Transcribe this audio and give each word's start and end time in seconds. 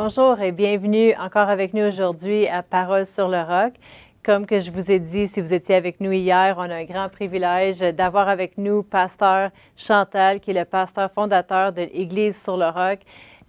Bonjour 0.00 0.40
et 0.40 0.52
bienvenue 0.52 1.12
encore 1.16 1.48
avec 1.48 1.74
nous 1.74 1.82
aujourd'hui 1.82 2.46
à 2.46 2.62
Parole 2.62 3.04
sur 3.04 3.26
le 3.26 3.40
roc. 3.40 3.74
Comme 4.22 4.46
que 4.46 4.60
je 4.60 4.70
vous 4.70 4.92
ai 4.92 5.00
dit, 5.00 5.26
si 5.26 5.40
vous 5.40 5.52
étiez 5.52 5.74
avec 5.74 6.00
nous 6.00 6.12
hier, 6.12 6.54
on 6.56 6.70
a 6.70 6.76
un 6.76 6.84
grand 6.84 7.08
privilège 7.08 7.80
d'avoir 7.80 8.28
avec 8.28 8.58
nous 8.58 8.84
pasteur 8.84 9.50
Chantal, 9.76 10.38
qui 10.38 10.52
est 10.52 10.54
le 10.54 10.64
pasteur 10.64 11.10
fondateur 11.10 11.72
de 11.72 11.82
l'Église 11.82 12.40
sur 12.40 12.56
le 12.56 12.66
roc, 12.66 13.00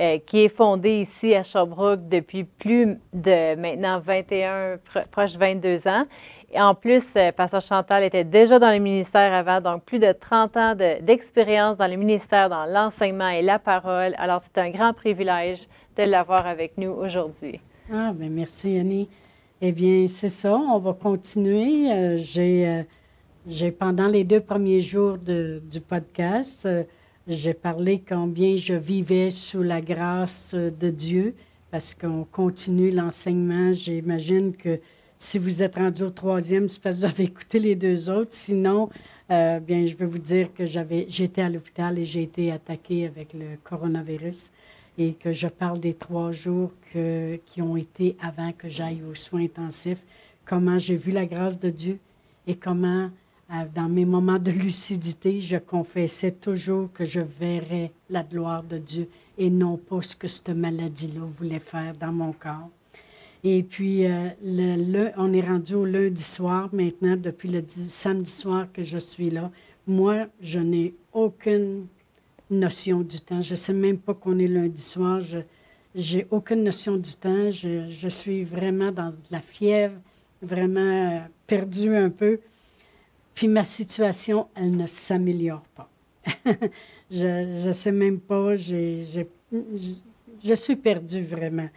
euh, 0.01 0.17
qui 0.25 0.45
est 0.45 0.49
fondée 0.49 1.01
ici 1.01 1.35
à 1.35 1.43
Sherbrooke 1.43 2.09
depuis 2.09 2.45
plus 2.45 2.97
de 3.13 3.55
maintenant 3.55 3.99
21, 3.99 4.77
proche 5.11 5.35
22 5.35 5.87
ans. 5.87 6.05
Et 6.51 6.59
en 6.59 6.73
plus, 6.73 7.03
euh, 7.15 7.31
pasteur 7.31 7.61
Chantal 7.61 8.03
était 8.03 8.23
déjà 8.23 8.57
dans 8.57 8.71
le 8.71 8.79
ministère 8.79 9.33
avant, 9.35 9.61
donc 9.61 9.83
plus 9.83 9.99
de 9.99 10.11
30 10.11 10.57
ans 10.57 10.73
d'expérience 10.73 11.77
dans 11.77 11.85
le 11.85 11.95
ministère, 11.95 12.49
dans 12.49 12.65
l'enseignement 12.65 13.29
et 13.29 13.43
la 13.43 13.59
parole. 13.59 14.15
Alors, 14.17 14.41
c'est 14.41 14.57
un 14.57 14.71
grand 14.71 14.93
privilège 14.93 15.67
de 16.05 16.09
l'avoir 16.09 16.47
avec 16.47 16.77
nous 16.77 16.91
aujourd'hui. 16.91 17.59
Ah, 17.91 18.13
bien, 18.13 18.29
merci 18.29 18.77
Annie. 18.77 19.09
Eh 19.61 19.71
bien, 19.73 20.07
c'est 20.07 20.29
ça, 20.29 20.55
on 20.55 20.79
va 20.79 20.93
continuer. 20.93 21.91
Euh, 21.91 22.17
euh, 22.37 22.83
j'ai, 23.47 23.71
pendant 23.71 24.07
les 24.07 24.23
deux 24.23 24.39
premiers 24.39 24.79
jours 24.79 25.17
du 25.17 25.81
podcast, 25.81 26.65
euh, 26.65 26.83
j'ai 27.27 27.53
parlé 27.53 28.01
combien 28.07 28.55
je 28.55 28.73
vivais 28.73 29.29
sous 29.29 29.61
la 29.61 29.81
grâce 29.81 30.53
de 30.55 30.89
Dieu 30.89 31.35
parce 31.69 31.93
qu'on 31.93 32.25
continue 32.31 32.91
l'enseignement. 32.91 33.73
J'imagine 33.73 34.55
que 34.55 34.79
si 35.17 35.37
vous 35.37 35.61
êtes 35.61 35.75
rendu 35.75 36.03
au 36.03 36.09
troisième, 36.09 36.69
c'est 36.69 36.81
parce 36.81 36.95
que 36.95 37.01
vous 37.01 37.07
avez 37.07 37.25
écouté 37.25 37.59
les 37.59 37.75
deux 37.75 38.09
autres. 38.09 38.33
Sinon, 38.33 38.89
bien, 39.29 39.85
je 39.85 39.95
vais 39.95 40.05
vous 40.05 40.17
dire 40.17 40.53
que 40.53 40.65
j'avais, 40.65 41.05
j'étais 41.09 41.41
à 41.41 41.49
l'hôpital 41.49 41.99
et 41.99 42.05
j'ai 42.05 42.23
été 42.23 42.51
attaqué 42.51 43.05
avec 43.05 43.33
le 43.33 43.57
coronavirus 43.63 44.49
et 44.99 45.13
que 45.13 45.31
je 45.31 45.47
parle 45.47 45.79
des 45.79 45.93
trois 45.93 46.33
jours 46.33 46.71
qui 46.91 47.61
ont 47.61 47.77
été 47.77 48.17
avant 48.21 48.51
que 48.51 48.67
j'aille 48.67 49.01
aux 49.09 49.15
soins 49.15 49.43
intensifs, 49.43 50.03
comment 50.45 50.77
j'ai 50.77 50.97
vu 50.97 51.11
la 51.11 51.25
grâce 51.25 51.57
de 51.57 51.69
Dieu 51.69 51.99
et 52.45 52.55
comment, 52.55 53.09
euh, 53.51 53.53
dans 53.73 53.87
mes 53.87 54.03
moments 54.03 54.39
de 54.39 54.51
lucidité, 54.51 55.39
je 55.39 55.55
confessais 55.55 56.31
toujours 56.31 56.91
que 56.91 57.05
je 57.05 57.21
verrais 57.21 57.91
la 58.09 58.23
gloire 58.23 58.61
de 58.61 58.77
Dieu 58.77 59.07
et 59.37 59.49
non 59.49 59.77
pas 59.77 60.01
ce 60.01 60.17
que 60.17 60.27
cette 60.27 60.49
maladie-là 60.49 61.21
voulait 61.37 61.59
faire 61.59 61.93
dans 61.95 62.11
mon 62.11 62.33
corps. 62.33 62.69
Et 63.43 63.63
puis, 63.63 64.05
euh, 64.05 64.29
le, 64.43 65.11
on 65.15 65.31
est 65.31 65.47
rendu 65.47 65.75
au 65.75 65.85
lundi 65.85 66.23
soir 66.23 66.67
maintenant, 66.73 67.15
depuis 67.15 67.47
le 67.47 67.63
samedi 67.67 68.29
soir 68.29 68.67
que 68.73 68.83
je 68.83 68.97
suis 68.97 69.29
là. 69.29 69.49
Moi, 69.87 70.25
je 70.41 70.59
n'ai 70.59 70.93
aucune 71.13 71.87
notion 72.49 73.01
du 73.01 73.19
temps. 73.19 73.41
Je 73.41 73.51
ne 73.51 73.55
sais 73.55 73.73
même 73.73 73.97
pas 73.97 74.13
qu'on 74.13 74.39
est 74.39 74.47
lundi 74.47 74.81
soir. 74.81 75.19
Je 75.21 75.39
n'ai 75.95 76.27
aucune 76.31 76.63
notion 76.63 76.97
du 76.97 77.13
temps. 77.13 77.49
Je, 77.49 78.07
suis 78.09 78.43
vraiment 78.43 78.91
dans 78.91 79.09
de 79.09 79.17
la 79.31 79.41
fièvre, 79.41 79.95
vraiment 80.41 80.79
euh, 80.79 81.19
perdue 81.47 81.95
un 81.95 82.09
peu. 82.09 82.39
Puis 83.33 83.47
ma 83.47 83.63
situation, 83.63 84.47
elle 84.55 84.75
ne 84.75 84.87
s'améliore 84.87 85.63
pas. 85.75 85.89
je 87.11 87.67
ne 87.67 87.71
sais 87.71 87.91
même 87.91 88.19
pas. 88.19 88.55
je, 88.55 89.25
suis 90.55 90.75
perdue 90.75 91.23
vraiment. 91.23 91.69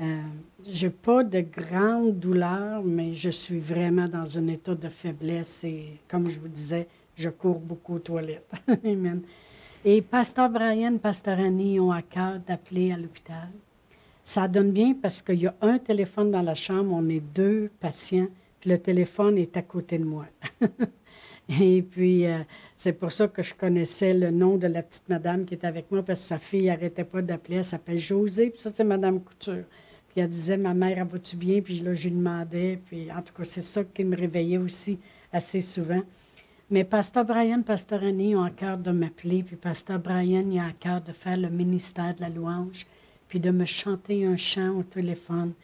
Euh, 0.00 0.22
je 0.68 0.86
n'ai 0.86 0.92
pas 0.92 1.24
de 1.24 1.40
grande 1.40 2.18
douleur, 2.20 2.84
mais 2.84 3.14
je 3.14 3.30
suis 3.30 3.58
vraiment 3.58 4.06
dans 4.06 4.38
un 4.38 4.46
état 4.46 4.74
de 4.74 4.88
faiblesse 4.88 5.64
et, 5.64 5.98
comme 6.06 6.30
je 6.30 6.38
vous 6.38 6.48
disais, 6.48 6.86
je 7.16 7.30
cours 7.30 7.58
beaucoup 7.58 7.96
aux 7.96 7.98
toilettes. 7.98 8.52
Amen. 8.84 9.22
Et 9.84 10.02
Pasteur 10.02 10.50
Brian, 10.50 10.98
Pasteur 10.98 11.38
Annie 11.38 11.78
ont 11.78 11.92
à 11.92 12.02
cœur 12.02 12.40
d'appeler 12.40 12.90
à 12.90 12.96
l'hôpital. 12.96 13.48
Ça 14.24 14.48
donne 14.48 14.72
bien 14.72 14.94
parce 15.00 15.22
qu'il 15.22 15.40
y 15.40 15.46
a 15.46 15.54
un 15.60 15.78
téléphone 15.78 16.32
dans 16.32 16.42
la 16.42 16.56
chambre, 16.56 16.92
on 16.92 17.08
est 17.08 17.20
deux 17.20 17.70
patients, 17.78 18.26
puis 18.60 18.70
le 18.70 18.78
téléphone 18.78 19.38
est 19.38 19.56
à 19.56 19.62
côté 19.62 19.98
de 19.98 20.04
moi. 20.04 20.26
Et 21.48 21.80
puis, 21.82 22.26
euh, 22.26 22.40
c'est 22.76 22.92
pour 22.92 23.12
ça 23.12 23.28
que 23.28 23.42
je 23.42 23.54
connaissais 23.54 24.12
le 24.12 24.32
nom 24.32 24.56
de 24.56 24.66
la 24.66 24.82
petite 24.82 25.08
madame 25.08 25.44
qui 25.44 25.54
est 25.54 25.64
avec 25.64 25.90
moi, 25.92 26.02
parce 26.02 26.20
que 26.20 26.26
sa 26.26 26.38
fille 26.38 26.66
n'arrêtait 26.66 27.04
pas 27.04 27.22
d'appeler. 27.22 27.58
Elle 27.58 27.64
s'appelle 27.64 27.98
Josée, 27.98 28.50
puis 28.50 28.60
ça, 28.60 28.70
c'est 28.70 28.84
Madame 28.84 29.20
Couture. 29.20 29.64
Puis 30.08 30.20
elle 30.20 30.28
disait, 30.28 30.56
ma 30.56 30.74
mère, 30.74 31.06
va-tu 31.06 31.36
bien? 31.36 31.62
Puis 31.62 31.80
là, 31.80 31.94
je 31.94 32.08
lui 32.08 32.16
demandais. 32.16 32.80
Puis 32.84 33.10
en 33.12 33.22
tout 33.22 33.32
cas, 33.32 33.44
c'est 33.44 33.62
ça 33.62 33.84
qui 33.84 34.04
me 34.04 34.16
réveillait 34.16 34.58
aussi 34.58 34.98
assez 35.32 35.60
souvent. 35.60 36.02
Mais 36.70 36.84
Pasteur 36.84 37.24
Brian, 37.24 37.62
Pasteur 37.62 38.02
Annie 38.02 38.36
ont 38.36 38.42
à 38.42 38.50
cœur 38.50 38.76
de 38.76 38.90
m'appeler, 38.90 39.42
puis 39.42 39.56
Pasteur 39.56 39.98
Brian 39.98 40.44
il 40.50 40.58
a 40.58 40.66
à 40.66 40.72
cœur 40.72 41.00
de 41.00 41.12
faire 41.12 41.38
le 41.38 41.48
ministère 41.48 42.14
de 42.14 42.20
la 42.20 42.28
louange, 42.28 42.86
puis 43.26 43.40
de 43.40 43.50
me 43.50 43.64
chanter 43.64 44.26
un 44.26 44.36
chant 44.36 44.78
au 44.78 44.82
téléphone. 44.82 45.54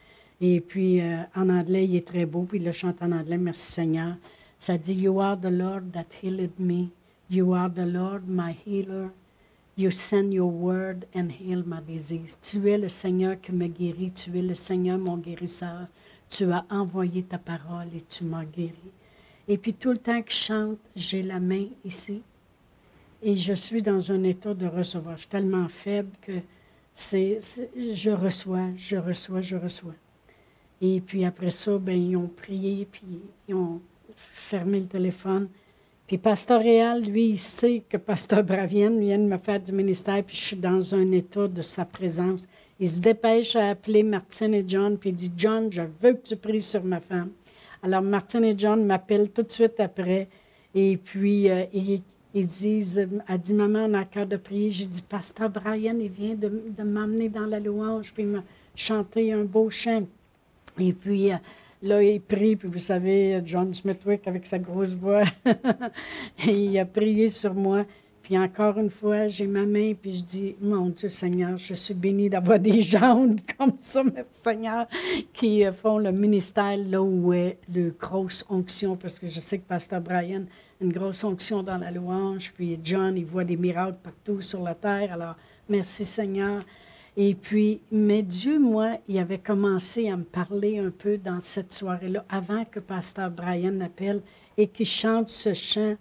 Et 0.40 0.62
puis 0.62 1.02
euh, 1.02 1.18
en 1.36 1.50
anglais, 1.50 1.84
il 1.84 1.94
est 1.96 2.06
très 2.06 2.24
beau, 2.24 2.44
puis 2.44 2.58
il 2.58 2.64
le 2.64 2.72
chante 2.72 3.02
en 3.02 3.12
anglais, 3.12 3.36
merci 3.36 3.70
Seigneur. 3.70 4.16
Ça 4.56 4.78
dit 4.78 4.94
You 4.94 5.20
are 5.20 5.38
the 5.38 5.50
Lord 5.50 5.92
that 5.92 6.06
healed 6.22 6.58
me. 6.58 6.88
You 7.28 7.52
are 7.52 7.70
the 7.70 7.84
Lord 7.84 8.22
my 8.26 8.56
healer. 8.64 9.10
You 9.76 9.90
send 9.90 10.32
your 10.32 10.50
word 10.50 11.04
and 11.14 11.28
heal 11.28 11.64
my 11.66 11.82
disease. 11.86 12.38
Tu 12.40 12.66
es 12.70 12.78
le 12.78 12.88
Seigneur 12.88 13.38
qui 13.38 13.52
me 13.52 13.66
guérit. 13.66 14.12
Tu 14.12 14.38
es 14.38 14.42
le 14.42 14.54
Seigneur 14.54 14.98
mon 14.98 15.18
guérisseur. 15.18 15.86
Tu 16.30 16.50
as 16.50 16.64
envoyé 16.70 17.24
ta 17.24 17.36
parole 17.36 17.88
et 17.94 18.04
tu 18.08 18.24
m'as 18.24 18.44
guéri. 18.44 18.72
Et 19.48 19.58
puis 19.58 19.74
tout 19.74 19.90
le 19.90 19.98
temps 19.98 20.22
que 20.22 20.30
je 20.30 20.36
chante, 20.36 20.78
j'ai 20.96 21.22
la 21.22 21.40
main 21.40 21.66
ici. 21.84 22.22
Et 23.22 23.36
je 23.36 23.52
suis 23.54 23.82
dans 23.82 24.12
un 24.12 24.22
état 24.22 24.54
de 24.54 24.66
recevoir. 24.66 25.16
Je 25.16 25.20
suis 25.22 25.28
tellement 25.28 25.68
faible 25.68 26.10
que 26.22 26.32
je 26.96 28.10
reçois, 28.10 28.68
je 28.76 28.96
reçois, 28.96 29.40
je 29.40 29.56
reçois. 29.56 29.94
Et 30.80 31.00
puis 31.00 31.24
après 31.24 31.50
ça, 31.50 31.78
ben, 31.78 31.96
ils 31.96 32.16
ont 32.16 32.28
prié, 32.28 32.86
puis 32.90 33.02
ils 33.48 33.54
ont 33.54 33.80
fermé 34.16 34.80
le 34.80 34.86
téléphone. 34.86 35.48
Puis 36.06 36.18
Pasteur 36.18 36.60
Réal, 36.60 37.02
lui, 37.02 37.30
il 37.30 37.38
sait 37.38 37.82
que 37.88 37.96
Pasteur 37.96 38.44
Bravienne 38.44 39.00
vient 39.00 39.18
de 39.18 39.24
me 39.24 39.38
faire 39.38 39.60
du 39.60 39.72
ministère, 39.72 40.22
puis 40.22 40.36
je 40.36 40.42
suis 40.42 40.56
dans 40.56 40.94
un 40.94 41.10
état 41.12 41.48
de 41.48 41.62
sa 41.62 41.86
présence. 41.86 42.46
Il 42.78 42.90
se 42.90 43.00
dépêche 43.00 43.56
à 43.56 43.70
appeler 43.70 44.02
Martine 44.02 44.52
et 44.52 44.64
John, 44.66 44.98
puis 44.98 45.10
il 45.10 45.16
dit 45.16 45.32
John, 45.34 45.72
je 45.72 45.82
veux 46.02 46.12
que 46.12 46.28
tu 46.28 46.36
pries 46.36 46.60
sur 46.60 46.84
ma 46.84 47.00
femme. 47.00 47.30
Alors, 47.84 48.00
Martin 48.00 48.42
et 48.44 48.54
John 48.56 48.86
m'appellent 48.86 49.30
tout 49.30 49.42
de 49.42 49.52
suite 49.52 49.78
après. 49.78 50.26
Et 50.74 50.96
puis, 50.96 51.50
euh, 51.50 51.66
ils, 51.74 52.46
disent, 52.46 53.06
a 53.28 53.36
dit, 53.36 53.52
maman, 53.52 53.80
on 53.80 53.92
a 53.92 54.06
cœur 54.06 54.26
de 54.26 54.38
prier. 54.38 54.70
J'ai 54.70 54.86
dit, 54.86 55.02
Pasteur 55.02 55.50
Brian, 55.50 55.98
il 56.00 56.08
vient 56.08 56.34
de, 56.34 56.82
m'amener 56.82 57.28
dans 57.28 57.44
la 57.44 57.60
louange, 57.60 58.14
puis 58.14 58.22
il 58.22 58.30
m'a 58.30 58.42
chanté 58.74 59.34
un 59.34 59.44
beau 59.44 59.68
chant. 59.68 60.04
Et 60.80 60.94
puis, 60.94 61.30
euh, 61.30 61.36
là, 61.82 62.02
il 62.02 62.22
prie, 62.22 62.56
puis 62.56 62.68
vous 62.68 62.78
savez, 62.78 63.42
John 63.44 63.74
Smithwick, 63.74 64.26
avec 64.26 64.46
sa 64.46 64.58
grosse 64.58 64.94
voix, 64.94 65.24
il 66.46 66.78
a 66.78 66.86
prié 66.86 67.28
sur 67.28 67.52
moi. 67.52 67.84
Puis 68.24 68.38
encore 68.38 68.78
une 68.78 68.88
fois, 68.88 69.28
j'ai 69.28 69.46
ma 69.46 69.66
main, 69.66 69.92
puis 69.92 70.14
je 70.14 70.24
dis, 70.24 70.56
mon 70.58 70.88
Dieu 70.88 71.10
Seigneur, 71.10 71.58
je 71.58 71.74
suis 71.74 71.92
bénie 71.92 72.30
d'avoir 72.30 72.58
des 72.58 72.80
gens 72.80 73.28
comme 73.58 73.74
ça, 73.76 74.02
merci 74.02 74.40
Seigneur, 74.40 74.86
qui 75.34 75.62
font 75.82 75.98
le 75.98 76.10
ministère 76.10 76.78
là 76.78 77.02
où 77.02 77.34
est 77.34 77.58
le 77.70 77.90
grosse 77.90 78.42
onction, 78.48 78.96
parce 78.96 79.18
que 79.18 79.26
je 79.26 79.40
sais 79.40 79.58
que 79.58 79.68
Pasteur 79.68 80.00
Brian 80.00 80.44
a 80.80 80.84
une 80.84 80.90
grosse 80.90 81.22
onction 81.22 81.62
dans 81.62 81.76
la 81.76 81.90
louange, 81.90 82.50
puis 82.54 82.80
John, 82.82 83.14
il 83.18 83.26
voit 83.26 83.44
des 83.44 83.58
miracles 83.58 83.98
partout 84.02 84.40
sur 84.40 84.62
la 84.62 84.74
terre, 84.74 85.12
alors 85.12 85.36
merci 85.68 86.06
Seigneur. 86.06 86.62
Et 87.18 87.34
puis, 87.34 87.82
mais 87.92 88.22
Dieu, 88.22 88.58
moi, 88.58 88.96
il 89.06 89.18
avait 89.18 89.36
commencé 89.36 90.08
à 90.08 90.16
me 90.16 90.24
parler 90.24 90.78
un 90.78 90.90
peu 90.90 91.18
dans 91.18 91.40
cette 91.40 91.74
soirée-là, 91.74 92.24
avant 92.30 92.64
que 92.64 92.80
Pasteur 92.80 93.30
Brian 93.30 93.80
appelle 93.80 94.22
et 94.56 94.66
qu'il 94.66 94.86
chante 94.86 95.28
ce 95.28 95.52
chant 95.52 95.96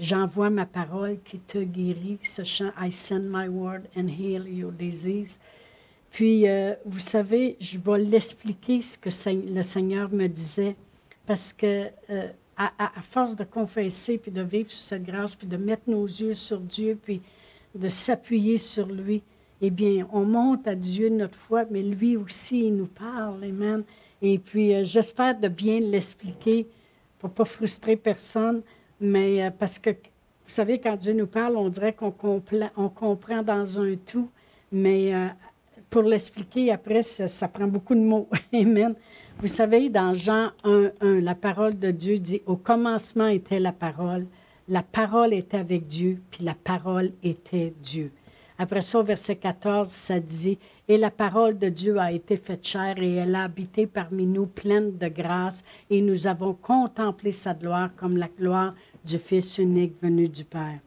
J'envoie 0.00 0.48
ma 0.48 0.64
parole 0.64 1.18
qui 1.26 1.38
te 1.38 1.58
guérit, 1.58 2.18
ce 2.22 2.42
chant 2.42 2.70
I 2.80 2.90
send 2.90 3.24
my 3.28 3.48
word 3.48 3.82
and 3.94 4.08
heal 4.08 4.48
your 4.48 4.72
disease. 4.72 5.38
Puis, 6.10 6.48
euh, 6.48 6.72
vous 6.86 6.98
savez, 6.98 7.58
je 7.60 7.76
vais 7.76 7.98
l'expliquer 7.98 8.80
ce 8.80 8.96
que 8.96 9.10
le 9.54 9.62
Seigneur 9.62 10.10
me 10.10 10.26
disait, 10.26 10.74
parce 11.26 11.52
que 11.52 11.88
euh, 12.08 12.28
à, 12.56 12.90
force 13.02 13.36
de 13.36 13.44
confesser, 13.44 14.16
puis 14.16 14.30
de 14.30 14.40
vivre 14.40 14.70
sous 14.70 14.80
cette 14.80 15.04
grâce, 15.04 15.34
puis 15.34 15.46
de 15.46 15.58
mettre 15.58 15.82
nos 15.86 16.06
yeux 16.06 16.32
sur 16.32 16.60
Dieu, 16.60 16.98
puis 17.00 17.20
de 17.74 17.90
s'appuyer 17.90 18.56
sur 18.56 18.86
lui, 18.86 19.22
eh 19.60 19.68
bien, 19.68 20.08
on 20.14 20.24
monte 20.24 20.66
à 20.66 20.74
Dieu 20.74 21.10
notre 21.10 21.36
foi, 21.36 21.66
mais 21.70 21.82
lui 21.82 22.16
aussi, 22.16 22.68
il 22.68 22.76
nous 22.76 22.86
parle, 22.86 23.44
Amen. 23.44 23.84
Et 24.22 24.38
puis, 24.38 24.74
euh, 24.74 24.82
j'espère 24.82 25.38
de 25.38 25.48
bien 25.48 25.78
l'expliquer 25.78 26.66
pour 27.18 27.28
ne 27.28 27.34
pas 27.34 27.44
frustrer 27.44 27.96
personne. 27.96 28.62
Mais 29.00 29.42
euh, 29.42 29.50
parce 29.56 29.78
que, 29.78 29.90
vous 29.90 29.96
savez, 30.46 30.78
quand 30.78 30.96
Dieu 30.96 31.12
nous 31.12 31.26
parle, 31.26 31.56
on 31.56 31.68
dirait 31.68 31.92
qu'on 31.94 32.14
on 32.76 32.88
comprend 32.88 33.42
dans 33.42 33.78
un 33.78 33.94
tout, 33.96 34.28
mais 34.70 35.14
euh, 35.14 35.28
pour 35.88 36.02
l'expliquer 36.02 36.70
après, 36.70 37.02
ça, 37.02 37.48
prend 37.48 37.66
beaucoup 37.66 37.94
de 37.94 38.00
mots. 38.00 38.28
Amen. 38.52 38.94
Vous 39.38 39.46
savez, 39.46 39.88
dans 39.88 40.14
Jean 40.14 40.50
1, 40.64 40.90
1, 41.00 41.20
la 41.20 41.34
parole 41.34 41.78
de 41.78 41.90
Dieu 41.90 42.18
dit, 42.18 42.42
au 42.46 42.56
commencement 42.56 43.28
était 43.28 43.58
la 43.58 43.72
parole, 43.72 44.26
la 44.68 44.82
parole 44.82 45.32
était 45.32 45.56
avec 45.56 45.86
Dieu, 45.86 46.20
puis 46.30 46.44
la 46.44 46.54
parole 46.54 47.12
était 47.22 47.72
Dieu. 47.82 48.12
Après 48.62 48.82
ça, 48.82 49.00
au 49.00 49.02
verset 49.02 49.36
14, 49.36 49.88
ça 49.88 50.20
dit, 50.20 50.58
Et 50.86 50.98
la 50.98 51.10
parole 51.10 51.58
de 51.58 51.70
Dieu 51.70 51.98
a 51.98 52.12
été 52.12 52.36
faite 52.36 52.66
chair 52.66 52.96
et 52.98 53.14
elle 53.14 53.34
a 53.34 53.44
habité 53.44 53.86
parmi 53.86 54.26
nous 54.26 54.44
pleine 54.44 54.98
de 54.98 55.08
grâce 55.08 55.64
et 55.88 56.02
nous 56.02 56.26
avons 56.26 56.52
contemplé 56.52 57.32
sa 57.32 57.54
gloire 57.54 57.88
comme 57.96 58.18
la 58.18 58.28
gloire 58.28 58.74
du 59.04 59.18
Fils 59.18 59.58
unique 59.58 59.94
venu 60.02 60.28
du 60.28 60.44
Père. 60.44 60.78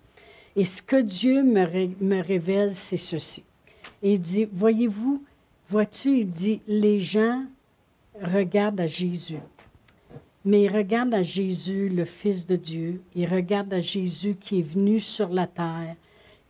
Et 0.56 0.66
ce 0.66 0.82
que 0.82 1.02
Dieu 1.02 1.44
me, 1.44 2.22
révèle, 2.22 2.74
c'est 2.74 2.98
ceci. 2.98 3.44
Il 4.02 4.20
dit, 4.20 4.48
voyez-vous, 4.52 5.24
vois-tu, 5.70 6.20
il 6.20 6.30
dit, 6.30 6.62
les 6.68 7.00
gens 7.00 7.44
regardent 8.22 8.82
à 8.82 8.88
Jésus. 8.88 9.40
Mais 10.46 10.64
ils 10.64 10.76
regardent 10.76 11.16
à 11.16 11.24
Jésus, 11.24 11.90
le 11.90 12.06
Fils 12.06 12.46
de 12.46 12.56
Dieu. 12.56 13.02
Ils 13.16 13.28
regardent 13.28 13.74
à 13.74 13.80
Jésus 13.80 14.36
qui 14.40 14.60
est 14.60 14.68
venu 14.68 15.00
sur 15.00 15.30
la 15.30 15.48
terre, 15.48 15.96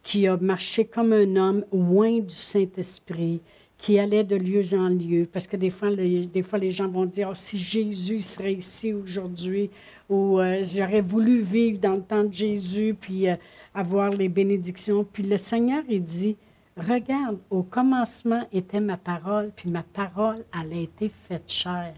qui 0.02 0.28
a 0.28 0.36
marché 0.36 0.84
comme 0.84 1.14
un 1.14 1.36
homme 1.36 1.64
loin 1.72 2.20
du 2.20 2.36
Saint-Esprit, 2.36 3.40
qui 3.84 4.00
allait 4.00 4.24
de 4.24 4.38
lieu 4.38 4.64
en 4.80 4.88
lieu. 4.88 5.28
Parce 5.30 5.46
que 5.46 5.58
des 5.58 5.70
fois, 5.70 5.90
les, 5.90 6.26
des 6.26 6.42
fois, 6.42 6.58
les 6.58 6.72
gens 6.72 6.88
vont 6.88 7.06
dire 7.06 7.28
oh, 7.30 7.36
si 7.36 7.58
Jésus 7.58 8.22
serait 8.22 8.54
ici 8.54 8.94
aujourd'hui, 8.94 9.70
ou 10.10 10.40
euh, 10.40 10.64
j'aurais 10.64 11.02
voulu 11.02 11.42
vivre 11.42 11.80
dans 11.80 11.96
le 11.96 12.02
temps 12.02 12.24
de 12.24 12.32
Jésus, 12.32 12.96
puis 13.00 13.30
euh, 13.30 13.36
avoir 13.74 14.12
les 14.12 14.30
bénédictions. 14.30 15.04
Puis 15.04 15.24
le 15.24 15.36
Seigneur, 15.36 15.84
il 15.90 16.02
dit 16.02 16.38
Regarde, 16.78 17.40
au 17.50 17.62
commencement 17.62 18.48
était 18.54 18.80
ma 18.80 18.96
parole, 18.96 19.52
puis 19.54 19.70
ma 19.70 19.84
parole, 19.84 20.46
elle 20.58 20.72
a 20.72 20.82
été 20.82 21.10
faite 21.10 21.52
chair. 21.52 21.94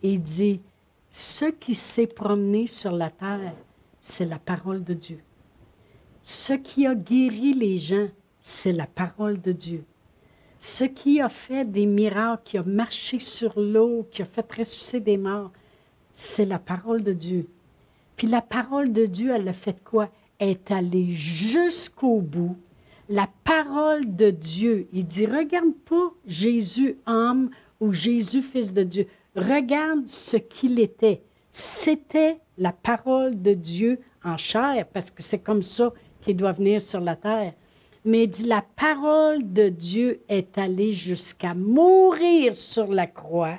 Il 0.00 0.22
dit 0.22 0.60
ce 1.10 1.46
qui 1.46 1.74
s'est 1.74 2.06
promené 2.06 2.68
sur 2.68 2.92
la 2.92 3.10
terre, 3.10 3.54
c'est 4.00 4.24
la 4.24 4.38
parole 4.38 4.84
de 4.84 4.94
Dieu. 4.94 5.18
Ce 6.22 6.52
qui 6.52 6.86
a 6.86 6.94
guéri 6.94 7.54
les 7.54 7.76
gens, 7.76 8.06
c'est 8.40 8.72
la 8.72 8.86
parole 8.86 9.40
de 9.40 9.50
Dieu. 9.50 9.84
Ce 10.60 10.84
qui 10.84 11.20
a 11.20 11.28
fait 11.28 11.64
des 11.64 11.86
miracles, 11.86 12.42
qui 12.44 12.58
a 12.58 12.62
marché 12.64 13.20
sur 13.20 13.58
l'eau, 13.58 14.06
qui 14.10 14.22
a 14.22 14.24
fait 14.24 14.50
ressusciter 14.52 15.00
des 15.00 15.16
morts, 15.16 15.52
c'est 16.12 16.44
la 16.44 16.58
parole 16.58 17.02
de 17.02 17.12
Dieu. 17.12 17.46
Puis 18.16 18.26
la 18.26 18.42
parole 18.42 18.92
de 18.92 19.06
Dieu, 19.06 19.32
elle 19.32 19.48
a 19.48 19.52
fait 19.52 19.82
quoi? 19.84 20.08
Elle 20.38 20.50
est 20.50 20.70
allée 20.72 21.12
jusqu'au 21.12 22.20
bout. 22.20 22.56
La 23.08 23.28
parole 23.44 24.16
de 24.16 24.30
Dieu, 24.30 24.88
il 24.92 25.06
dit, 25.06 25.26
regarde 25.26 25.74
pas 25.88 26.12
Jésus 26.26 26.98
homme 27.06 27.50
ou 27.80 27.92
Jésus 27.92 28.42
fils 28.42 28.74
de 28.74 28.82
Dieu. 28.82 29.06
Regarde 29.36 30.08
ce 30.08 30.36
qu'il 30.36 30.80
était. 30.80 31.22
C'était 31.52 32.38
la 32.58 32.72
parole 32.72 33.40
de 33.40 33.54
Dieu 33.54 34.00
en 34.24 34.36
chair, 34.36 34.86
parce 34.92 35.10
que 35.10 35.22
c'est 35.22 35.38
comme 35.38 35.62
ça 35.62 35.92
qu'il 36.22 36.36
doit 36.36 36.52
venir 36.52 36.80
sur 36.80 37.00
la 37.00 37.14
terre. 37.14 37.54
Mais 38.04 38.24
il 38.24 38.28
dit, 38.28 38.44
la 38.44 38.62
parole 38.76 39.52
de 39.52 39.68
Dieu 39.68 40.20
est 40.28 40.56
allée 40.58 40.92
jusqu'à 40.92 41.54
mourir 41.54 42.54
sur 42.54 42.88
la 42.88 43.06
croix, 43.06 43.58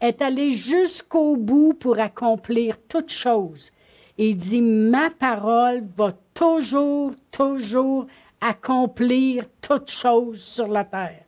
est 0.00 0.22
allée 0.22 0.52
jusqu'au 0.52 1.36
bout 1.36 1.74
pour 1.74 1.98
accomplir 1.98 2.76
toute 2.88 3.10
chose. 3.10 3.70
Et 4.18 4.30
il 4.30 4.36
dit, 4.36 4.60
ma 4.60 5.10
parole 5.10 5.82
va 5.96 6.12
toujours, 6.34 7.12
toujours 7.30 8.06
accomplir 8.40 9.44
toute 9.60 9.90
chose 9.90 10.42
sur 10.42 10.68
la 10.68 10.84
terre. 10.84 11.24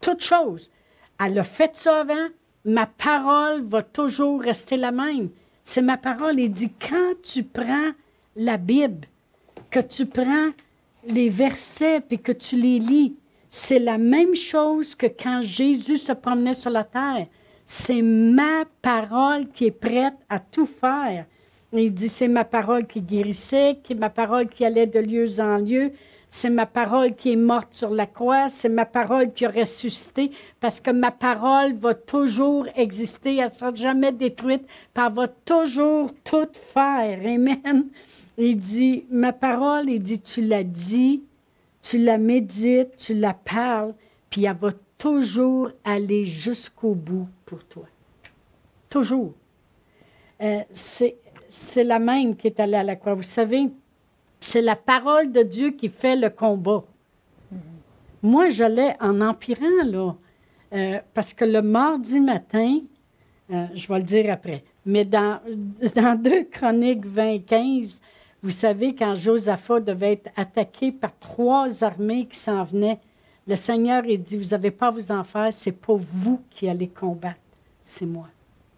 Toute 0.00 0.22
chose. 0.22 0.70
Elle 1.24 1.38
a 1.38 1.44
fait 1.44 1.76
ça 1.76 2.00
avant, 2.00 2.28
ma 2.64 2.86
parole 2.86 3.62
va 3.62 3.82
toujours 3.82 4.42
rester 4.42 4.76
la 4.76 4.90
même. 4.90 5.30
C'est 5.64 5.82
ma 5.82 5.96
parole. 5.96 6.38
Il 6.38 6.52
dit, 6.52 6.70
quand 6.70 7.14
tu 7.22 7.42
prends 7.42 7.92
la 8.36 8.56
Bible, 8.58 9.08
que 9.70 9.80
tu 9.80 10.06
prends 10.06 10.50
les 11.08 11.28
versets 11.28 12.02
et 12.10 12.18
que 12.18 12.32
tu 12.32 12.56
les 12.56 12.78
lis, 12.78 13.16
c'est 13.48 13.78
la 13.78 13.98
même 13.98 14.34
chose 14.34 14.94
que 14.94 15.06
quand 15.06 15.40
Jésus 15.42 15.98
se 15.98 16.12
promenait 16.12 16.54
sur 16.54 16.70
la 16.70 16.84
terre. 16.84 17.26
C'est 17.64 18.02
ma 18.02 18.64
parole 18.80 19.48
qui 19.48 19.66
est 19.66 19.70
prête 19.70 20.14
à 20.28 20.38
tout 20.38 20.66
faire. 20.66 21.26
Il 21.72 21.92
dit, 21.92 22.08
c'est 22.08 22.28
ma 22.28 22.44
parole 22.44 22.86
qui 22.86 23.00
guérissait, 23.00 23.78
qui 23.82 23.94
ma 23.94 24.08
parole 24.08 24.48
qui 24.48 24.64
allait 24.64 24.86
de 24.86 25.00
lieu 25.00 25.40
en 25.40 25.58
lieu, 25.58 25.92
c'est 26.28 26.50
ma 26.50 26.66
parole 26.66 27.14
qui 27.14 27.32
est 27.32 27.36
morte 27.36 27.72
sur 27.72 27.90
la 27.90 28.06
croix, 28.06 28.48
c'est 28.48 28.68
ma 28.68 28.84
parole 28.84 29.32
qui 29.32 29.46
a 29.46 29.50
ressuscité, 29.50 30.30
parce 30.60 30.80
que 30.80 30.90
ma 30.90 31.10
parole 31.10 31.74
va 31.74 31.94
toujours 31.94 32.66
exister, 32.76 33.36
elle 33.36 33.46
ne 33.46 33.50
sera 33.50 33.74
jamais 33.74 34.12
détruite, 34.12 34.66
puis 34.94 35.04
elle 35.06 35.12
va 35.12 35.28
toujours 35.28 36.10
tout 36.24 36.48
faire. 36.52 37.18
Amen. 37.24 37.86
Il 38.38 38.56
dit, 38.56 39.04
ma 39.10 39.32
parole, 39.32 39.88
il 39.88 40.02
dit, 40.02 40.20
tu 40.20 40.42
la 40.42 40.62
dis, 40.62 41.22
tu 41.80 41.98
la 41.98 42.18
médites, 42.18 42.96
tu 42.96 43.14
la 43.14 43.32
parles, 43.32 43.94
puis 44.28 44.44
elle 44.44 44.56
va 44.56 44.72
toujours 44.98 45.70
aller 45.84 46.24
jusqu'au 46.24 46.94
bout 46.94 47.28
pour 47.44 47.64
toi. 47.64 47.84
Toujours. 48.88 49.32
Euh, 50.42 50.60
c'est 50.72 51.84
la 51.84 51.98
même 51.98 52.36
qui 52.36 52.48
est 52.48 52.60
allée 52.60 52.76
à 52.76 52.82
la 52.82 52.96
croix. 52.96 53.14
Vous 53.14 53.22
savez, 53.22 53.68
c'est 54.40 54.62
la 54.62 54.76
parole 54.76 55.32
de 55.32 55.42
Dieu 55.42 55.70
qui 55.70 55.88
fait 55.88 56.16
le 56.16 56.30
combat. 56.30 56.84
Moi, 58.22 58.48
j'allais 58.48 58.94
en 59.00 59.20
empirant, 59.20 59.84
là, 59.84 60.14
euh, 60.72 60.98
parce 61.14 61.32
que 61.32 61.44
le 61.44 61.62
mardi 61.62 62.20
matin, 62.20 62.80
euh, 63.50 63.66
je 63.74 63.86
vais 63.86 63.98
le 63.98 64.04
dire 64.04 64.32
après, 64.32 64.64
mais 64.84 65.04
dans, 65.04 65.40
dans 65.94 66.20
2 66.20 66.44
Chroniques 66.44 67.06
20, 67.06 67.44
15, 67.46 68.00
vous 68.42 68.50
savez, 68.50 68.94
quand 68.94 69.14
Josaphat 69.14 69.80
devait 69.80 70.12
être 70.12 70.30
attaqué 70.36 70.92
par 70.92 71.16
trois 71.18 71.82
armées 71.82 72.26
qui 72.26 72.38
s'en 72.38 72.64
venaient, 72.64 73.00
le 73.46 73.56
Seigneur 73.56 74.04
a 74.04 74.16
dit, 74.16 74.36
vous 74.36 74.50
n'avez 74.50 74.70
pas 74.70 74.88
à 74.88 74.90
vous 74.90 75.12
en 75.12 75.24
faire, 75.24 75.52
c'est 75.52 75.72
pas 75.72 75.94
vous 75.96 76.40
qui 76.50 76.68
allez 76.68 76.88
combattre, 76.88 77.40
c'est 77.82 78.06
moi 78.06 78.28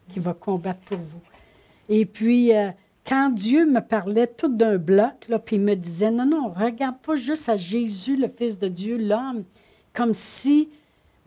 qui 0.09 0.21
va 0.21 0.35
combattre 0.35 0.81
pour 0.81 0.99
vous. 0.99 1.21
Et 1.89 2.07
puis, 2.07 2.55
euh, 2.55 2.71
quand 3.07 3.31
Dieu 3.31 3.67
me 3.67 3.81
parlait 3.81 4.27
tout 4.27 4.55
d'un 4.55 4.77
bloc, 4.77 5.29
puis 5.45 5.57
il 5.57 5.63
me 5.63 5.75
disait, 5.75 6.11
non, 6.11 6.27
non, 6.27 6.49
regarde 6.49 6.99
pas 6.99 7.17
juste 7.17 7.49
à 7.49 7.57
Jésus, 7.57 8.17
le 8.17 8.29
Fils 8.29 8.59
de 8.59 8.69
Dieu, 8.69 8.99
l'homme, 8.99 9.45
comme 9.95 10.15
si, 10.15 10.69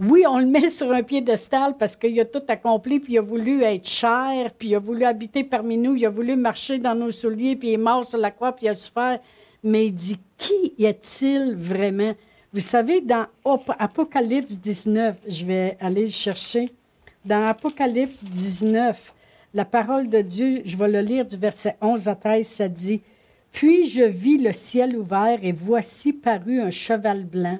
oui, 0.02 0.26
on 0.28 0.40
le 0.40 0.48
met 0.48 0.72
sur 0.72 0.92
un 0.92 1.04
piédestal 1.04 1.76
parce 1.78 1.96
qu'il 1.96 2.20
a 2.20 2.26
tout 2.26 2.42
accompli, 2.48 3.00
puis 3.00 3.14
il 3.14 3.18
a 3.20 3.22
voulu 3.22 3.62
être 3.62 3.88
cher, 3.88 4.52
puis 4.58 4.70
il 4.70 4.76
a 4.76 4.80
voulu 4.80 5.04
habiter 5.04 5.44
parmi 5.44 5.78
nous, 5.78 5.96
il 5.96 6.04
a 6.08 6.10
voulu 6.10 6.36
marcher 6.36 6.80
dans 6.80 6.96
nos 6.96 7.12
souliers, 7.12 7.56
puis 7.56 7.70
il 7.70 7.74
est 7.74 7.78
mort 7.78 8.04
sur 8.04 8.18
la 8.18 8.32
croix, 8.32 8.52
puis 8.52 8.66
il 8.66 8.70
a 8.70 8.74
souffert. 8.74 9.20
Mais 9.64 9.86
il 9.86 9.94
dit, 9.94 10.18
qui 10.40 10.74
est-il 10.80 11.56
vraiment? 11.56 12.14
Vous 12.52 12.62
savez, 12.62 13.02
dans 13.02 13.28
Apocalypse 13.78 14.58
19, 14.58 15.18
je 15.28 15.46
vais 15.46 15.78
aller 15.80 16.02
le 16.02 16.08
chercher, 16.08 16.70
dans 17.24 17.46
Apocalypse 17.46 18.24
19, 18.24 19.14
la 19.54 19.66
parole 19.66 20.10
de 20.10 20.22
Dieu, 20.22 20.64
je 20.66 20.78
vais 20.78 20.88
le 20.88 21.02
lire 21.02 21.26
du 21.28 21.38
verset 21.38 21.78
11 21.80 22.08
à 22.08 22.16
13, 22.16 22.48
ça 22.48 22.68
dit 22.68 23.02
Puis 23.52 23.88
je 23.88 24.02
vis 24.02 24.40
le 24.40 24.52
ciel 24.52 24.98
ouvert, 24.98 25.38
et 25.44 25.52
voici 25.52 26.12
parut 26.12 26.60
un 26.60 26.72
cheval 26.72 27.24
blanc. 27.24 27.60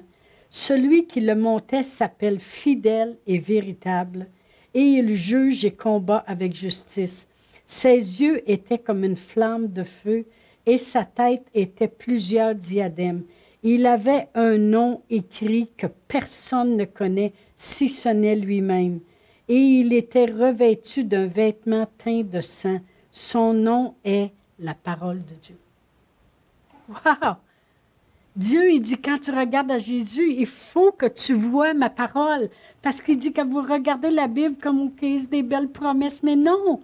Celui 0.52 1.08
qui 1.08 1.20
le 1.20 1.34
montait 1.34 1.82
s'appelle 1.82 2.38
fidèle 2.38 3.16
et 3.26 3.38
véritable, 3.38 4.28
et 4.72 4.82
il 4.82 5.16
juge 5.16 5.64
et 5.64 5.72
combat 5.72 6.22
avec 6.28 6.54
justice. 6.54 7.26
Ses 7.64 8.22
yeux 8.22 8.48
étaient 8.48 8.78
comme 8.78 9.02
une 9.02 9.16
flamme 9.16 9.66
de 9.66 9.82
feu, 9.82 10.26
et 10.64 10.78
sa 10.78 11.04
tête 11.04 11.46
était 11.54 11.88
plusieurs 11.88 12.54
diadèmes. 12.54 13.24
Il 13.64 13.86
avait 13.86 14.28
un 14.34 14.58
nom 14.58 15.02
écrit 15.10 15.68
que 15.76 15.88
personne 16.06 16.76
ne 16.76 16.84
connaît, 16.84 17.32
si 17.56 17.88
ce 17.88 18.10
n'est 18.10 18.36
lui-même 18.36 19.00
et 19.48 19.56
il 19.56 19.92
était 19.92 20.26
revêtu 20.26 21.04
d'un 21.04 21.26
vêtement 21.26 21.86
teint 21.98 22.22
de 22.22 22.40
sang. 22.40 22.80
Son 23.10 23.52
nom 23.52 23.94
est 24.04 24.32
la 24.58 24.74
parole 24.74 25.22
de 25.24 25.34
Dieu. 25.42 25.56
Wow! 26.88 27.36
Dieu, 28.34 28.72
il 28.72 28.80
dit, 28.80 28.96
quand 28.96 29.18
tu 29.18 29.30
regardes 29.30 29.70
à 29.70 29.78
Jésus, 29.78 30.32
il 30.32 30.46
faut 30.46 30.90
que 30.90 31.06
tu 31.06 31.34
vois 31.34 31.74
ma 31.74 31.90
parole. 31.90 32.48
Parce 32.80 33.02
qu'il 33.02 33.18
dit 33.18 33.32
que 33.32 33.42
vous 33.42 33.60
regardez 33.60 34.10
la 34.10 34.26
Bible 34.26 34.56
comme 34.60 34.80
au 34.80 34.88
case 34.88 35.28
des 35.28 35.42
belles 35.42 35.68
promesses. 35.68 36.22
Mais 36.22 36.36
non, 36.36 36.80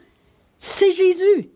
c'est 0.58 0.90
Jésus. 0.90 1.48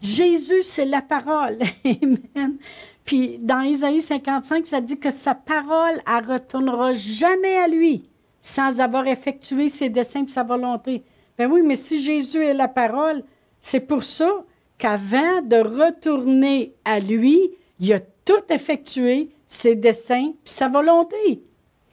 Jésus, 0.00 0.62
c'est 0.62 0.86
la 0.86 1.02
parole. 1.02 1.58
Amen. 1.84 2.56
Puis 3.04 3.38
dans 3.38 3.60
Isaïe 3.60 4.00
55, 4.00 4.66
ça 4.66 4.80
dit 4.80 4.98
que 4.98 5.10
sa 5.10 5.34
parole, 5.34 6.00
elle 6.06 6.32
retournera 6.32 6.94
jamais 6.94 7.56
à 7.56 7.68
lui 7.68 8.08
sans 8.40 8.80
avoir 8.80 9.06
effectué 9.06 9.68
ses 9.68 9.88
desseins 9.88 10.24
et 10.24 10.28
sa 10.28 10.42
volonté. 10.42 11.02
Ben 11.38 11.50
oui, 11.50 11.62
mais 11.62 11.76
si 11.76 11.98
Jésus 11.98 12.44
est 12.44 12.54
la 12.54 12.68
parole, 12.68 13.24
c'est 13.60 13.80
pour 13.80 14.04
ça 14.04 14.30
qu'avant 14.78 15.42
de 15.42 15.56
retourner 15.56 16.74
à 16.84 17.00
lui, 17.00 17.50
il 17.80 17.92
a 17.92 18.00
tout 18.24 18.42
effectué, 18.50 19.30
ses 19.46 19.76
desseins 19.76 20.32
et 20.32 20.36
sa 20.48 20.68
volonté. 20.68 21.42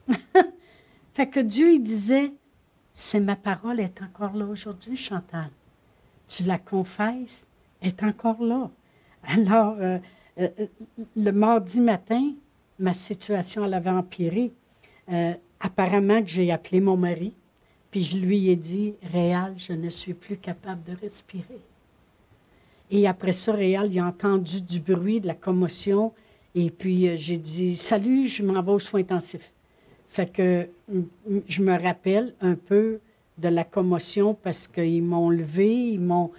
fait 1.13 1.27
que 1.27 1.39
Dieu, 1.39 1.73
il 1.73 1.83
disait, 1.83 2.31
c'est 2.93 3.19
ma 3.19 3.35
parole 3.35 3.79
est 3.79 4.01
encore 4.01 4.35
là 4.35 4.45
aujourd'hui, 4.45 4.95
Chantal. 4.95 5.49
Tu 6.27 6.43
la 6.43 6.57
confesses, 6.57 7.47
est 7.81 8.03
encore 8.03 8.41
là. 8.41 8.69
Alors, 9.23 9.75
euh, 9.79 9.99
euh, 10.39 10.49
le 11.15 11.31
mardi 11.31 11.81
matin, 11.81 12.33
ma 12.79 12.93
situation 12.93 13.65
elle 13.65 13.73
avait 13.73 13.89
empiré. 13.89 14.51
Euh, 15.11 15.33
apparemment 15.59 16.21
j'ai 16.25 16.51
appelé 16.51 16.79
mon 16.79 16.97
mari, 16.97 17.33
puis 17.91 18.03
je 18.03 18.17
lui 18.17 18.49
ai 18.49 18.55
dit, 18.55 18.95
Réal, 19.03 19.53
je 19.57 19.73
ne 19.73 19.89
suis 19.89 20.13
plus 20.13 20.37
capable 20.37 20.83
de 20.83 20.95
respirer. 20.95 21.61
Et 22.91 23.07
après 23.07 23.31
ça, 23.31 23.53
Réal, 23.53 23.91
il 23.91 23.99
a 23.99 24.05
entendu 24.05 24.61
du 24.61 24.81
bruit, 24.81 25.21
de 25.21 25.27
la 25.27 25.33
commotion, 25.33 26.11
et 26.53 26.69
puis 26.69 27.07
euh, 27.07 27.15
j'ai 27.15 27.37
dit, 27.37 27.77
salut, 27.77 28.27
je 28.27 28.43
m'en 28.43 28.61
vais 28.61 28.71
aux 28.71 28.79
soins 28.79 28.99
intensifs. 28.99 29.53
Fait 30.09 30.29
que 30.29 30.67
je 31.47 31.63
me 31.63 31.81
rappelle 31.81 32.35
un 32.41 32.55
peu 32.55 32.99
de 33.37 33.47
la 33.47 33.63
commotion 33.63 34.33
parce 34.33 34.67
qu'ils 34.67 35.03
m'ont 35.03 35.29
levé, 35.29 35.73
ils 35.73 36.01
m'ont 36.01 36.31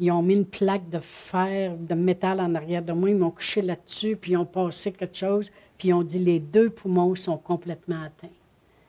ils 0.00 0.12
ont 0.12 0.22
mis 0.22 0.34
une 0.34 0.46
plaque 0.46 0.88
de 0.90 1.00
fer, 1.00 1.76
de 1.76 1.94
métal 1.94 2.40
en 2.40 2.54
arrière 2.54 2.82
de 2.82 2.92
moi, 2.92 3.10
ils 3.10 3.16
m'ont 3.16 3.32
couché 3.32 3.62
là-dessus, 3.62 4.16
puis 4.16 4.32
ils 4.32 4.36
ont 4.36 4.44
passé 4.44 4.92
quelque 4.92 5.16
chose, 5.16 5.50
puis 5.76 5.88
ils 5.88 5.92
ont 5.92 6.04
dit 6.04 6.20
les 6.20 6.38
deux 6.38 6.70
poumons 6.70 7.14
sont 7.16 7.36
complètement 7.36 8.02
atteints. 8.02 8.32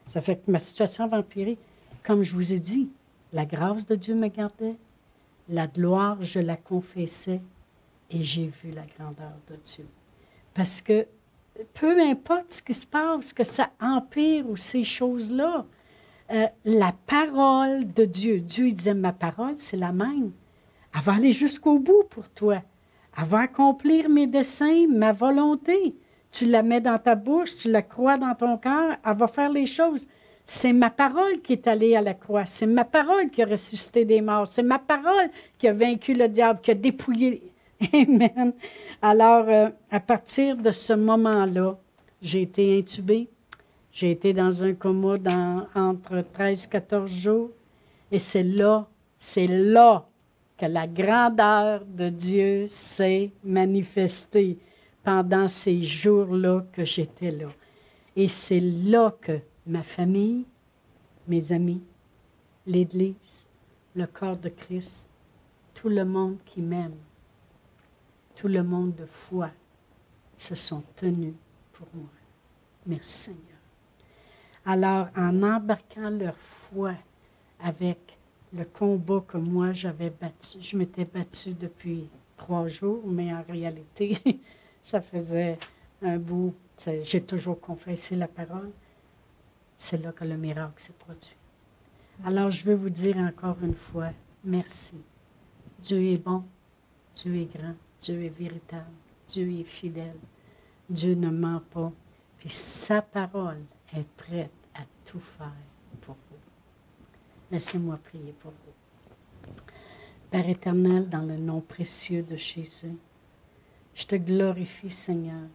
Ça 0.05 0.21
fait 0.21 0.35
que 0.35 0.51
ma 0.51 0.59
situation 0.59 1.07
va 1.07 1.17
empirer. 1.17 1.57
Comme 2.03 2.21
je 2.21 2.33
vous 2.33 2.53
ai 2.53 2.59
dit, 2.59 2.89
la 3.33 3.45
grâce 3.45 3.87
de 3.87 3.95
Dieu 3.95 4.13
me 4.13 4.27
gardait, 4.27 4.75
la 5.49 5.67
gloire, 5.67 6.17
je 6.21 6.39
la 6.39 6.55
confessais, 6.55 7.41
et 8.11 8.23
j'ai 8.23 8.47
vu 8.47 8.71
la 8.71 8.85
grandeur 8.97 9.33
de 9.49 9.55
Dieu. 9.55 9.85
Parce 10.53 10.81
que 10.81 11.07
peu 11.73 11.99
importe 12.01 12.51
ce 12.51 12.61
qui 12.61 12.73
se 12.73 12.87
passe, 12.87 13.33
que 13.33 13.43
ça 13.43 13.71
empire 13.81 14.49
ou 14.49 14.55
ces 14.55 14.83
choses-là, 14.83 15.65
euh, 16.31 16.47
la 16.63 16.93
parole 17.07 17.91
de 17.91 18.05
Dieu, 18.05 18.39
Dieu 18.39 18.71
disait, 18.71 18.93
ma 18.93 19.11
parole, 19.11 19.57
c'est 19.57 19.77
la 19.77 19.91
même. 19.91 20.31
Elle 20.95 21.01
va 21.01 21.13
aller 21.13 21.31
jusqu'au 21.31 21.79
bout 21.79 22.03
pour 22.09 22.29
toi. 22.29 22.61
Elle 23.17 23.25
va 23.25 23.39
accomplir 23.41 24.09
mes 24.09 24.27
desseins, 24.27 24.87
ma 24.87 25.11
volonté. 25.11 25.95
Tu 26.31 26.45
la 26.45 26.61
mets 26.61 26.81
dans 26.81 26.99
ta 26.99 27.15
bouche, 27.15 27.55
tu 27.55 27.71
la 27.71 27.81
crois 27.81 28.17
dans 28.17 28.35
ton 28.35 28.57
cœur, 28.57 28.97
elle 29.03 29.17
va 29.17 29.27
faire 29.27 29.49
les 29.49 29.65
choses. 29.65 30.07
C'est 30.51 30.73
ma 30.73 30.89
parole 30.89 31.41
qui 31.43 31.53
est 31.53 31.67
allée 31.67 31.95
à 31.95 32.01
la 32.01 32.15
croix. 32.15 32.47
C'est 32.47 32.65
ma 32.65 32.83
parole 32.83 33.29
qui 33.29 33.43
a 33.43 33.45
ressuscité 33.45 34.03
des 34.03 34.19
morts. 34.19 34.47
C'est 34.47 34.63
ma 34.63 34.79
parole 34.79 35.29
qui 35.59 35.67
a 35.67 35.73
vaincu 35.73 36.13
le 36.13 36.27
diable, 36.27 36.59
qui 36.59 36.71
a 36.71 36.73
dépouillé. 36.73 37.53
Amen. 37.93 38.53
Alors, 39.03 39.45
euh, 39.47 39.69
à 39.91 39.99
partir 39.99 40.57
de 40.57 40.71
ce 40.71 40.93
moment-là, 40.93 41.77
j'ai 42.19 42.41
été 42.41 42.79
intubée. 42.79 43.29
J'ai 43.91 44.09
été 44.09 44.33
dans 44.33 44.63
un 44.63 44.73
coma 44.73 45.17
entre 45.75 46.25
13 46.33 46.65
et 46.65 46.69
14 46.69 47.11
jours. 47.11 47.51
Et 48.11 48.17
c'est 48.17 48.41
là, 48.41 48.87
c'est 49.19 49.45
là 49.45 50.07
que 50.57 50.65
la 50.65 50.87
grandeur 50.87 51.85
de 51.85 52.09
Dieu 52.09 52.65
s'est 52.67 53.29
manifestée 53.43 54.57
pendant 55.03 55.47
ces 55.47 55.83
jours-là 55.83 56.63
que 56.73 56.83
j'étais 56.83 57.29
là. 57.29 57.49
Et 58.15 58.27
c'est 58.27 58.59
là 58.59 59.13
que 59.21 59.39
ma 59.69 59.83
famille, 59.83 60.45
mes 61.27 61.51
amis, 61.51 61.83
l'Église, 62.65 63.45
le 63.95 64.07
corps 64.07 64.35
de 64.35 64.49
Christ, 64.49 65.07
tout 65.75 65.89
le 65.89 66.03
monde 66.03 66.37
qui 66.43 66.59
m'aime, 66.59 66.97
tout 68.35 68.47
le 68.47 68.63
monde 68.63 68.95
de 68.95 69.05
foi 69.05 69.51
se 70.35 70.55
sont 70.55 70.83
tenus 70.95 71.35
pour 71.73 71.87
moi. 71.93 72.09
Merci 72.87 73.11
Seigneur. 73.25 73.43
Alors, 74.65 75.07
en 75.15 75.43
embarquant 75.43 76.09
leur 76.09 76.35
foi 76.35 76.93
avec 77.59 78.17
le 78.51 78.65
combat 78.65 79.23
que 79.27 79.37
moi 79.37 79.71
j'avais 79.73 80.09
battu. 80.09 80.57
Je 80.61 80.77
m'étais 80.77 81.05
battue 81.05 81.53
depuis 81.53 82.09
trois 82.35 82.67
jours, 82.67 83.03
mais 83.05 83.31
en 83.31 83.43
réalité, 83.43 84.17
ça 84.81 84.99
faisait 84.99 85.59
un 86.01 86.17
bout. 86.17 86.55
J'ai 87.03 87.21
toujours 87.21 87.59
confessé 87.59 88.15
la 88.15 88.27
parole. 88.27 88.71
C'est 89.81 90.03
là 90.03 90.11
que 90.11 90.25
le 90.25 90.35
miracle 90.35 90.73
s'est 90.75 90.93
produit. 90.99 91.37
Alors, 92.25 92.51
je 92.51 92.65
veux 92.65 92.75
vous 92.75 92.89
dire 92.89 93.15
encore 93.15 93.55
une 93.63 93.73
fois, 93.73 94.09
merci. 94.43 94.97
Dieu 95.81 96.03
est 96.03 96.17
bon, 96.17 96.43
Dieu 97.15 97.33
est 97.37 97.57
grand, 97.57 97.75
Dieu 98.01 98.21
est 98.25 98.37
véritable, 98.37 98.91
Dieu 99.25 99.49
est 99.57 99.63
fidèle, 99.63 100.19
Dieu 100.89 101.15
ne 101.15 101.29
ment 101.29 101.61
pas, 101.71 101.93
puis 102.37 102.49
sa 102.49 103.01
parole 103.01 103.63
est 103.95 104.05
prête 104.17 104.51
à 104.75 104.81
tout 105.05 105.21
faire 105.21 105.53
Laissez-moi 107.51 107.97
prier 108.03 108.35
pour 108.39 108.51
vous. 108.51 109.53
Père 110.29 110.47
éternel, 110.47 111.07
dans 111.09 111.23
le 111.23 111.37
nom 111.37 111.61
précieux 111.61 112.21
de 112.21 112.35
Jésus, 112.35 112.97
je 113.95 114.05
te 114.05 114.15
glorifie, 114.15 114.91
Seigneur, 114.91 115.47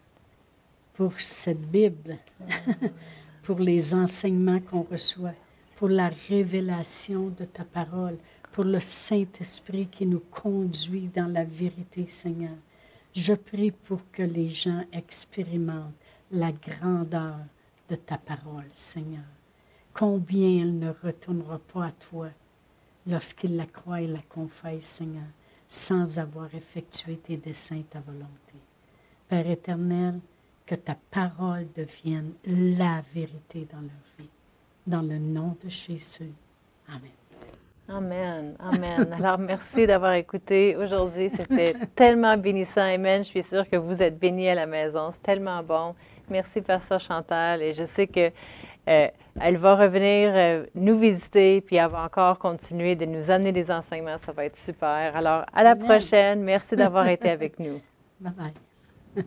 pour 0.95 1.13
cette 1.21 1.61
Bible, 1.61 2.17
pour 3.45 3.59
les 3.59 3.93
enseignements 3.93 4.59
qu'on 4.59 4.83
reçoit, 4.83 5.35
pour 5.77 5.89
la 5.89 6.09
révélation 6.27 7.29
de 7.29 7.45
ta 7.45 7.63
parole, 7.63 8.17
pour 8.51 8.63
le 8.63 8.79
Saint-Esprit 8.79 9.87
qui 9.87 10.05
nous 10.05 10.23
conduit 10.31 11.09
dans 11.15 11.31
la 11.31 11.43
vérité, 11.43 12.07
Seigneur. 12.07 12.55
Je 13.13 13.33
prie 13.33 13.71
pour 13.71 14.01
que 14.11 14.23
les 14.23 14.49
gens 14.49 14.83
expérimentent 14.91 15.93
la 16.31 16.51
grandeur 16.51 17.37
de 17.89 17.95
ta 17.95 18.17
parole, 18.17 18.65
Seigneur 18.73 19.23
combien 19.95 20.61
elle 20.61 20.77
ne 20.77 20.91
retournera 21.03 21.57
pas 21.57 21.85
à 21.85 21.91
toi 21.91 22.27
lorsqu'il 23.07 23.55
la 23.55 23.65
croit 23.65 24.01
et 24.01 24.07
la 24.07 24.21
confesse, 24.29 24.85
Seigneur, 24.85 25.23
sans 25.69 26.19
avoir 26.19 26.53
effectué 26.53 27.17
tes 27.17 27.37
desseins, 27.37 27.83
ta 27.89 28.01
volonté. 28.01 28.55
Père 29.29 29.49
éternel, 29.49 30.19
que 30.65 30.75
ta 30.75 30.95
parole 31.11 31.67
devienne 31.75 32.33
la 32.45 33.01
vérité 33.13 33.67
dans 33.71 33.81
leur 33.81 34.05
vie. 34.17 34.29
Dans 34.87 35.01
le 35.01 35.17
nom 35.17 35.55
de 35.63 35.69
Jésus. 35.69 36.31
Amen. 36.87 37.11
Amen, 37.87 38.55
Amen. 38.59 39.13
Alors, 39.19 39.37
merci 39.37 39.85
d'avoir 39.85 40.13
écouté 40.13 40.75
aujourd'hui. 40.75 41.29
C'était 41.29 41.75
tellement 41.95 42.35
bénissant. 42.35 42.81
Amen. 42.81 43.23
Je 43.23 43.29
suis 43.29 43.43
sûre 43.43 43.69
que 43.69 43.75
vous 43.75 44.01
êtes 44.01 44.17
bénis 44.17 44.49
à 44.49 44.55
la 44.55 44.65
maison. 44.65 45.11
C'est 45.11 45.21
tellement 45.21 45.61
bon. 45.61 45.93
Merci, 46.29 46.61
Pasteur 46.61 46.99
Chantal. 46.99 47.61
Et 47.61 47.73
je 47.73 47.83
sais 47.83 48.07
que 48.07 48.31
euh, 48.87 49.07
elle 49.39 49.57
va 49.57 49.75
revenir 49.75 50.31
euh, 50.33 50.65
nous 50.73 50.97
visiter, 50.97 51.61
puis 51.61 51.75
elle 51.75 51.89
va 51.89 52.03
encore 52.03 52.39
continuer 52.39 52.95
de 52.95 53.05
nous 53.05 53.29
amener 53.29 53.51
des 53.51 53.69
enseignements. 53.69 54.17
Ça 54.17 54.31
va 54.31 54.45
être 54.45 54.57
super. 54.57 55.15
Alors, 55.15 55.45
à 55.53 55.63
la 55.63 55.75
prochaine. 55.75 56.41
Merci 56.41 56.75
d'avoir 56.75 57.07
été 57.07 57.29
avec 57.29 57.59
nous. 57.59 57.81
Bye 58.19 58.33
bye. 58.33 59.25